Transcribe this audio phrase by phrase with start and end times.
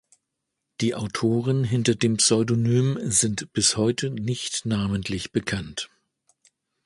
[0.79, 5.91] Die Autoren hinter dem Pseudonym sind bis heute nicht namentlich bekannt.